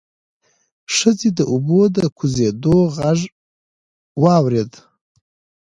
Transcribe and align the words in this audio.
ښځې 0.95 1.29
د 1.37 1.39
اوبو 1.51 1.81
د 1.95 1.97
کوزېدو 2.17 2.75
غږ 2.95 3.19
واورېد. 4.21 4.71